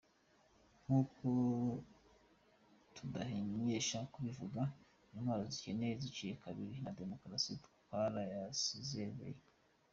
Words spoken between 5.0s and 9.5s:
intwaro z'igikenye ziciye kubiri na demokarasi twarazisezereye.